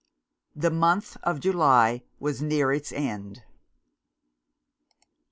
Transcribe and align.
The 0.55 0.71
month 0.71 1.15
of 1.21 1.39
July 1.39 2.01
was 2.19 2.41
near 2.41 2.71
its 2.71 2.91
end. 2.91 3.43